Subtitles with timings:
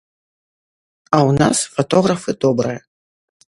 [1.11, 2.79] А ў нас фатографы добрыя.